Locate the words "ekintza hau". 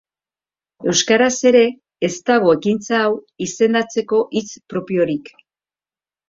2.57-3.13